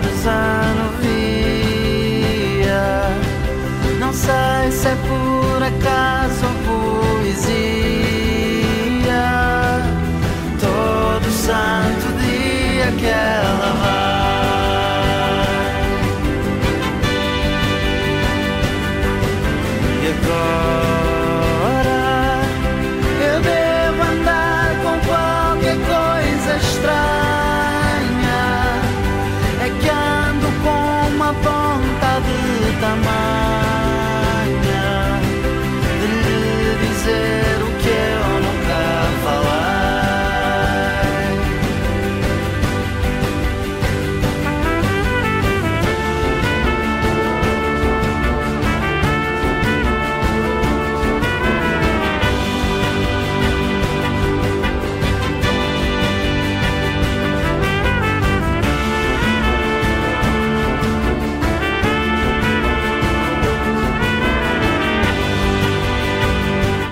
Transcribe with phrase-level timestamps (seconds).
[0.00, 1.20] céu desanuvia.
[3.98, 6.52] Não sei se é por acaso ou
[7.22, 7.50] poesia.
[10.58, 13.89] Todo santo dia que ela vai.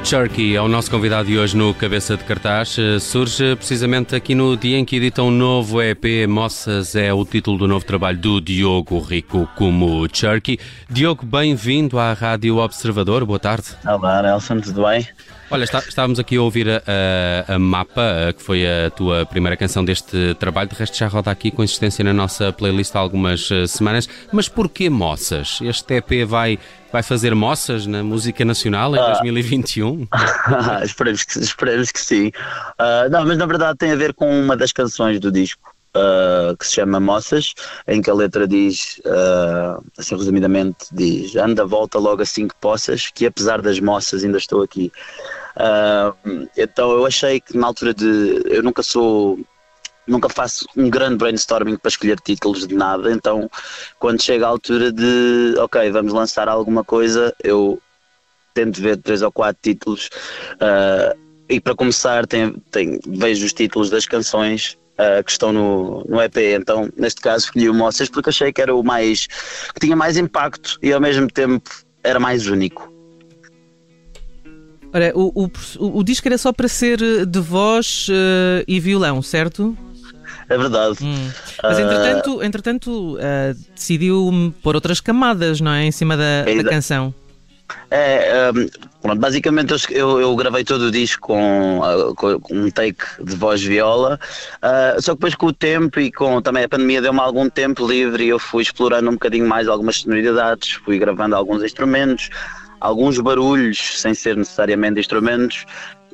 [0.09, 2.79] Cherky é o nosso convidado de hoje no Cabeça de Cartaz.
[2.79, 6.27] Eh, Surge precisamente aqui no dia em que edita um novo EP.
[6.27, 10.59] Moças é o título do novo trabalho do Diogo Rico como Cherky.
[10.89, 13.27] Diogo, bem-vindo à Rádio Observador.
[13.27, 13.77] Boa tarde.
[13.85, 15.07] Olá, Nelson, tudo bem?
[15.51, 16.83] Olha, está- estávamos aqui a ouvir a,
[17.49, 20.69] a- a Mapa, eh, que foi a tua primeira canção deste trabalho.
[20.69, 24.07] De resto, já roda aqui com insistência na nossa playlist há algumas eh, semanas.
[24.31, 25.59] Mas porquê moças?
[25.63, 26.59] Este EP vai,
[26.93, 30.07] vai fazer moças na música nacional em 2021?
[30.85, 32.31] esperemos, que, esperemos que sim.
[32.79, 35.75] Ah, não, mas na verdade tem a ver com uma das canções do disco.
[35.95, 37.55] Ah, que se chama Moças,
[37.87, 43.09] em que a letra diz, ah, assim resumidamente, diz anda, volta logo assim que possas,
[43.11, 44.93] que apesar das moças ainda estou aqui.
[45.57, 46.15] Ah,
[46.57, 48.43] então eu achei que na altura de.
[48.47, 49.39] Eu nunca sou.
[50.07, 53.51] Nunca faço um grande brainstorming para escolher títulos de nada, então
[53.99, 57.79] quando chega a altura de ok, vamos lançar alguma coisa, eu
[58.55, 60.09] tento ver três ou quatro títulos
[60.61, 61.15] ah,
[61.47, 66.21] e para começar tem, tem- vejo os títulos das canções ah, que estão no, no
[66.21, 66.37] EP.
[66.59, 69.27] Então, neste caso, escolhi o Moças porque achei que era o mais
[69.73, 71.71] que tinha mais impacto e ao mesmo tempo
[72.03, 72.93] era mais único.
[74.93, 79.77] Ora, o, o, o- disco era só para ser de voz eh, e violão, certo?
[80.49, 80.97] É verdade.
[81.05, 81.31] Hum.
[81.63, 85.85] Mas entretanto, entretanto eh, decidiu pôr outras camadas, não é?
[85.85, 87.15] Em cima da, da Exa- canção.
[87.91, 88.67] É, um,
[89.03, 93.63] pronto, basicamente eu, eu- gravei todo o disco com, ah, com- um take de voz
[93.63, 94.19] viola,
[94.63, 97.87] ah, só que depois com o tempo e com também a pandemia deu-me algum tempo
[97.87, 102.31] livre e eu fui explorando um bocadinho mais algumas sonoridades, fui gravando alguns instrumentos,
[102.81, 105.65] alguns barulhos, sem ser necessariamente instrumentos,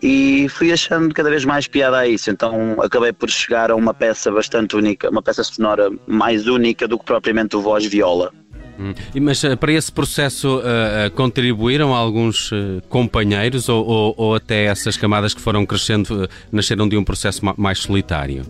[0.03, 2.31] e fui achando cada vez mais piada a isso.
[2.31, 6.99] Então acabei por chegar a uma peça bastante única, uma peça sonora mais única do
[6.99, 8.33] que propriamente o voz viola.
[8.79, 8.93] Hum.
[9.23, 14.97] Mas eh, para esse processo eh, contribuíram alguns eh, companheiros ou, ou- ou até essas
[14.97, 18.44] camadas que foram crescendo eh, nasceram de um processo ma- mais solitário?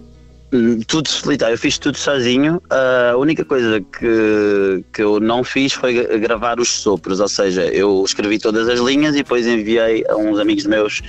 [0.52, 2.62] Hum, Tudo solitário, eu fiz tudo sozinho.
[2.70, 7.62] A única coisa que, que eu não fiz foi gra- gravar os sopros, ou seja,
[7.66, 11.02] eu escrevi todas as linhas e depois enviei a uns amigos meus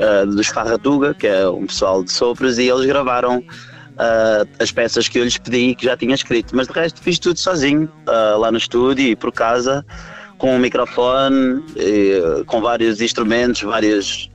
[0.00, 3.42] ah, dos Farratuga, que é um pessoal de sopros, e eles gravaram
[3.98, 6.54] ah, as peças que eu lhes pedi que já tinha escrito.
[6.54, 9.84] Mas de resto fiz tudo sozinho, ah, lá no estúdio e por casa,
[10.38, 14.30] com um microfone, e, ah, com vários instrumentos, várias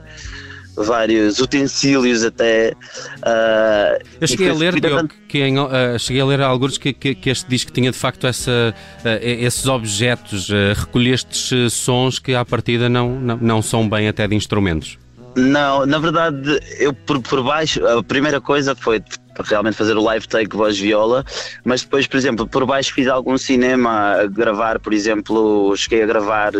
[0.76, 2.72] vários utensílios até.
[3.18, 5.68] Uh, eu cheguei a ler, Diogo, que em, uh,
[6.00, 8.74] cheguei a ler alguns que, que, que, este disco tinha de facto essa,
[9.04, 14.34] uh, esses objetos, recolhestes sons que à partida não, não, não são bem até de
[14.34, 14.98] instrumentos.
[15.36, 19.00] Não, na verdade, eu por, por baixo, a primeira coisa foi
[19.42, 21.24] realmente fazer o live take voz viola,
[21.64, 26.06] mas depois, por exemplo, por baixo fiz algum cinema a gravar, por exemplo, cheguei a
[26.06, 26.52] gravar,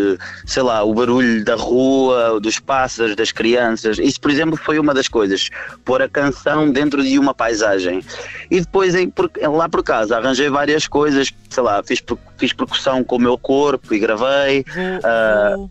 [0.46, 3.98] sei lá, o barulho da rua, dos pássaros, das crianças.
[3.98, 5.50] Isso, por exemplo, foi uma das coisas,
[5.84, 8.02] pôr a canção dentro de uma paisagem.
[8.50, 9.12] E depois, em,
[9.56, 12.02] lá por casa, arranjei várias coisas, sei lá, fiz,
[12.36, 14.64] fiz percussão com o meu corpo e gravei.
[15.04, 15.70] Uh,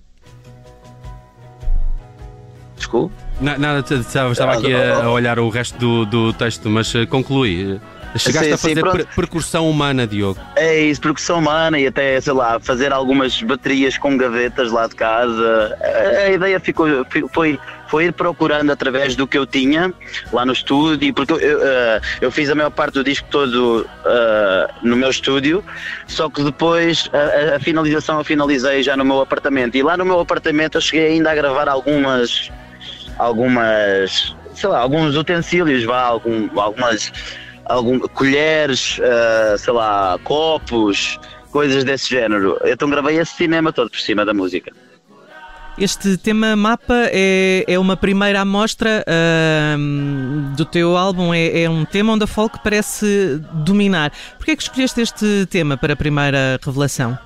[3.42, 7.80] Nada, estava aqui a, a, olhar o resto do, do texto, mas uh, conclui.
[8.16, 10.40] Chegaste sim, a fazer sim, percussão humana, Diogo.
[10.56, 14.96] É isso, percussão humana e até, sei lá, fazer algumas baterias com gavetas lá de
[14.96, 15.78] casa.
[15.82, 16.88] A, a ideia ficou,
[17.34, 19.92] foi, foi ir procurando através do que eu tinha
[20.32, 23.82] lá no estúdio, porque eu, eu, uh, eu fiz a maior parte do disco todo
[23.82, 25.64] uh, no meu estúdio,
[26.06, 29.76] só que depois a, a finalização eu finalizei já no meu apartamento.
[29.76, 32.52] E lá no meu apartamento eu cheguei ainda a gravar algumas
[33.18, 37.12] algumas, sei lá, alguns utensílios, vá, algum, algumas
[37.66, 41.20] algum, colheres, uh, sei lá, copos,
[41.52, 42.58] coisas desse género.
[42.66, 44.72] Então gravei esse cinema todo por cima da música.
[45.76, 51.84] Este tema Mapa é, é uma primeira amostra uh, do teu álbum, é, é, um
[51.84, 54.12] tema onde a folk parece dominar.
[54.38, 57.18] Porquê é que escolheste este tema para a primeira revelação?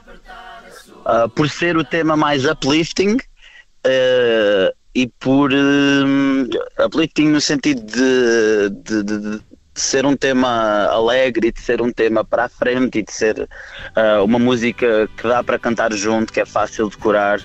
[1.05, 8.69] Uh, por ser o tema mais uplifting, uh, e por uh, uplifting no sentido de,
[8.83, 9.41] de, de, de,
[9.75, 13.41] ser um tema alegre e de ser um tema para a frente e de ser
[13.41, 17.39] uh, uma música que dá para cantar junto, que é fácil de curar,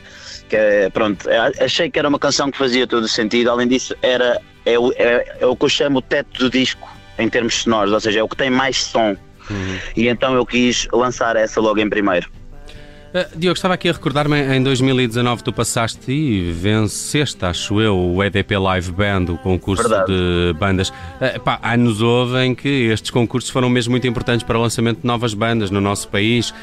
[0.49, 3.69] que é, pronto, é, achei que era uma canção que fazia todo o sentido, além
[3.69, 6.89] disso era, é, é, é o que eu chamo o teto do disco
[7.19, 9.15] em termos sonoros, ou seja, é o que tem mais som.
[9.51, 9.79] Uhum.
[9.95, 12.31] E então eu quis lançar essa logo em primeiro.
[13.13, 18.25] Uh, Diogo, estava aqui a recordar-me, em 2019 tu passaste e venceste, acho eu, o
[18.25, 20.11] EDP Live Band, o concurso Verdade.
[20.11, 20.89] de bandas.
[20.89, 25.03] Uh, pá, anos houve em que estes concursos foram mesmo muito importantes para o lançamento
[25.03, 26.55] de novas bandas no nosso país, uh,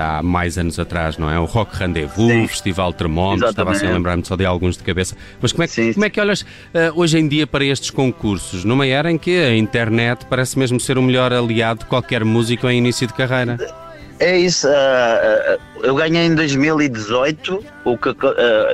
[0.00, 1.36] há mais anos atrás, não é?
[1.36, 2.44] O Rock Rendezvous, Sim.
[2.44, 5.16] o Festival Termómetro, estava assim a lembrar-me só de alguns de cabeça.
[5.42, 6.46] Mas como é que, como é que olhas
[6.94, 10.96] hoje em dia para estes concursos, numa era em que a internet parece mesmo ser
[10.96, 13.87] o melhor aliado de qualquer músico em início de carreira?
[14.20, 14.66] É isso.
[14.66, 18.14] Uh, eu ganhei em 2018 o que, uh,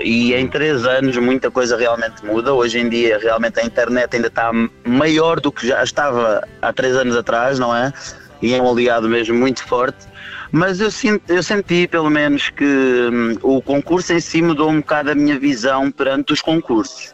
[0.03, 2.55] e em três anos muita coisa realmente muda.
[2.55, 4.51] Hoje em dia, realmente a internet ainda está
[4.85, 7.93] maior do que já estava há três anos atrás, não é?
[8.41, 10.07] E é um aliado mesmo muito forte.
[10.51, 14.81] Mas eu, sinto, eu senti, pelo menos, que um, o concurso em si mudou um
[14.81, 17.13] bocado a minha visão perante os concursos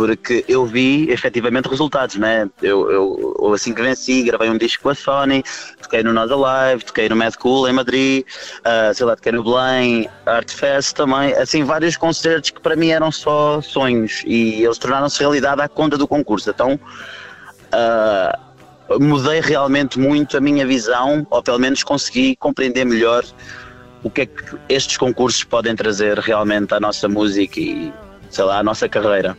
[0.00, 2.48] porque eu vi efetivamente resultados, né?
[2.62, 5.44] Eu, eu, assim que venci, gravei um disco com a Sony,
[5.82, 8.24] toquei no Nós Alive, toquei no Mad Cool em Madrid,
[8.60, 12.88] uh, sei lá, toquei no Belém, Art Fest também, assim, vários concertos que para mim
[12.88, 16.48] eram só sonhos e eles tornaram-se realidade à conta do concurso.
[16.48, 16.80] Então,
[17.74, 23.22] uh, mudei realmente muito a minha visão, ou pelo menos consegui compreender melhor
[24.02, 27.92] o que é que estes concursos podem trazer realmente à nossa música e,
[28.30, 29.36] sei lá, à nossa carreira.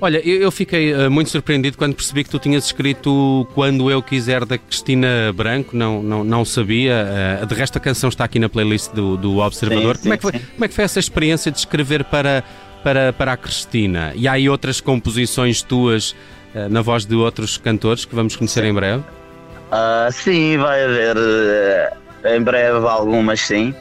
[0.00, 4.00] Olha, eu, eu fiquei uh, muito surpreendido quando percebi que tu tinhas escrito Quando Eu
[4.00, 7.04] Quiser da Cristina Branco, não, não, não sabia.
[7.42, 9.96] Uh, de resto, a canção está aqui na playlist do, do Observador.
[9.96, 12.44] Sim, como, sim, é que foi, como é que foi essa experiência de escrever para,
[12.84, 14.12] para, para a Cristina?
[14.14, 16.12] E há aí outras composições tuas
[16.54, 19.02] uh, na voz de outros cantores que vamos conhecer em breve?
[19.72, 21.16] Uh, sim, vai haver
[22.24, 23.74] em breve algumas sim.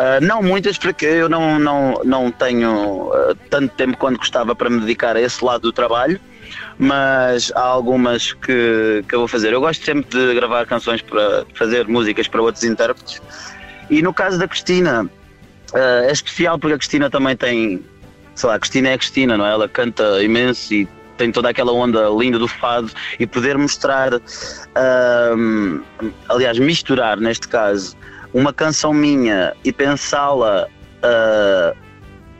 [0.00, 4.70] Uh, não muitas, porque eu não, não, não tenho uh, tanto tempo quanto gostava para
[4.70, 6.18] me dedicar a esse lado do trabalho,
[6.78, 9.52] mas há algumas que, que eu vou fazer.
[9.52, 13.20] Eu gosto sempre de gravar canções para fazer músicas para outros intérpretes.
[13.90, 17.84] E no caso da Cristina, uh, é especial porque a Cristina também tem,
[18.34, 19.52] sei lá, a Cristina é a Cristina, não é?
[19.52, 20.88] Ela canta imenso e
[21.18, 24.12] tem toda aquela onda linda do fado e poder mostrar,
[26.30, 27.94] aliás, misturar neste caso,
[28.32, 30.66] uma canção minha e pensá-la
[31.02, 31.76] uh,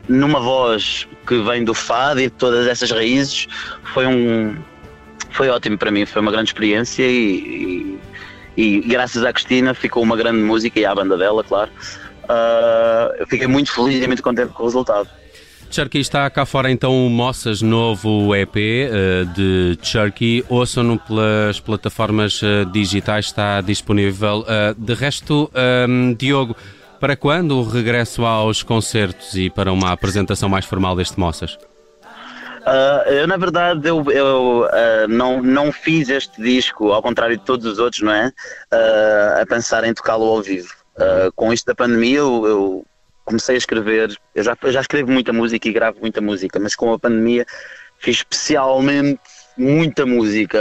[0.07, 3.47] numa voz que vem do fado e de todas essas raízes
[3.93, 4.55] foi um
[5.31, 7.97] foi ótimo para mim, foi uma grande experiência e,
[8.57, 11.71] e, e graças à Cristina ficou uma grande música e à banda dela, claro.
[12.23, 15.09] Uh, eu fiquei muito feliz e muito contente com o resultado.
[15.71, 20.43] Cherky está cá fora então o Moças novo EP uh, de Cherky.
[20.49, 24.41] Ouçam-no pelas plataformas uh, digitais, está disponível.
[24.41, 26.57] Uh, de resto, um, ehm, Diogo,
[26.99, 31.57] para quando o regresso aos concertos e para uma apresentação mais formal deste Moças?
[32.61, 37.43] Uh, eu, na verdade, eu, eu uh, não, não fiz este disco, ao contrário de
[37.43, 38.27] todos os outros, não é?
[38.73, 40.69] Uh, a pensar em tocá-lo ao vivo.
[41.35, 42.85] com isto da pandemia, eu, eu,
[43.31, 44.17] comecei a escrever.
[44.35, 47.45] Eu já, já escrevo muita música e gravo muita música, mas com a pandemia
[47.97, 49.19] fiz especialmente
[49.57, 50.59] muita música.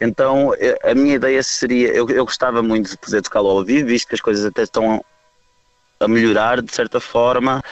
[0.00, 1.88] então, a minha ideia seria.
[1.88, 5.04] Eu, eu gostava muito de poder tocá-lo ao vivo, visto que as coisas até estão
[6.00, 7.62] a melhorar de certa forma.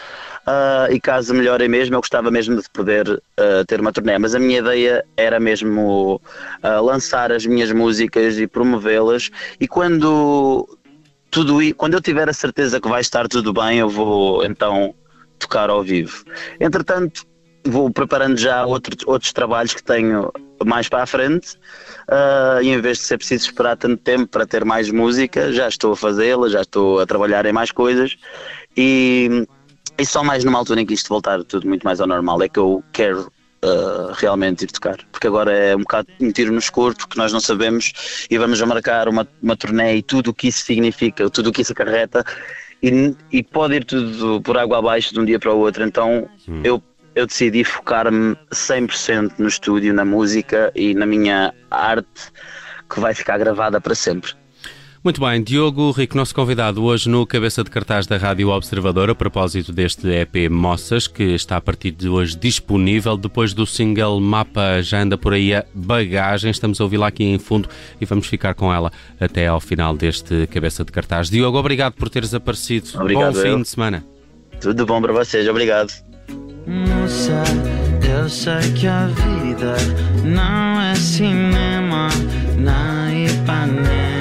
[0.46, 4.18] Uh, e caso melhorem mesmo, eu gostava mesmo de poder uh, ter uma turnê.
[4.18, 6.20] Mas a minha ideia era mesmo
[6.62, 9.30] uh, lançar as minhas músicas e promovê-las.
[9.58, 10.68] E quando
[11.34, 14.94] tudo quando eu tiver a certeza que vai estar tudo bem, eu vou então
[15.36, 16.24] tocar ao vivo.
[16.60, 17.26] Entretanto,
[17.66, 20.30] vou preparando já outro, outros trabalhos que tenho
[20.64, 21.56] mais para a frente.
[22.08, 25.66] Uh, e em vez de ser preciso esperar tanto tempo para ter mais música, já
[25.66, 28.16] estou a fazê-la, já estou a trabalhar em mais coisas.
[28.76, 29.44] E
[29.98, 32.48] e só mais numa altura em que isto voltar tudo muito mais ao normal é
[32.48, 33.32] que eu quero
[33.64, 34.98] uh, realmente ir tocar.
[35.10, 38.60] Porque agora é um bocado um tiro no escuro, porque nós não sabemos e vamos
[38.60, 41.72] a marcar uma, uma turnê e tudo o que isso significa, tudo o que isso
[41.72, 42.24] acarreta.
[42.82, 45.84] E, e pode ir tudo por água abaixo de um dia para o outro.
[45.84, 46.60] Então hum.
[46.62, 46.82] eu,
[47.14, 52.30] eu decidi focar-me 100% no estúdio, na música e na minha arte
[52.90, 54.32] que vai ficar gravada para sempre.
[55.04, 59.14] Muito bem, Diogo Rico, nosso convidado hoje no Cabeça de Cartaz da Rádio Observador, a
[59.14, 63.14] propósito deste EP Moças, que está a partir de hoje disponível.
[63.14, 67.38] Depois do single Mapa já anda por aí a bagagem, estamos a ouvi-la aqui em
[67.38, 67.68] fundo
[68.00, 71.28] e vamos ficar com ela até ao final deste Cabeça de Cartaz.
[71.28, 72.88] Diogo, obrigado por teres aparecido.
[72.94, 73.60] Obrigado, bom fim eu.
[73.60, 74.02] de semana.
[74.58, 75.92] Tudo bom para vocês, obrigado.
[76.66, 77.44] Moça,
[78.10, 79.76] eu sei que a vida
[80.24, 82.08] não é cinema,
[82.56, 84.13] na Ipanema.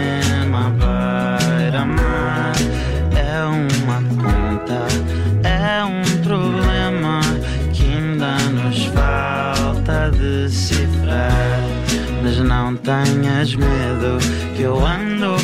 [12.93, 14.19] Tenhas medo
[14.55, 15.35] que eu ando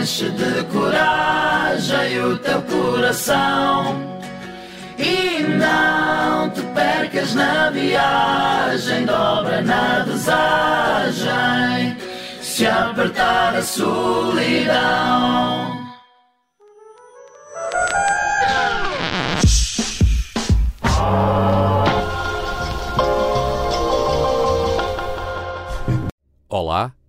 [0.00, 4.18] enche de coragem o teu coração.
[4.98, 11.96] E não te percas na viagem, dobra na desagem,
[12.40, 15.77] se apertar a solidão.